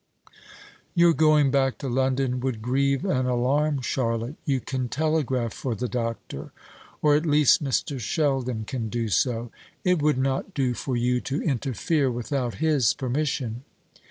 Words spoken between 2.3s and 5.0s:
would grieve and alarm Charlotte. You can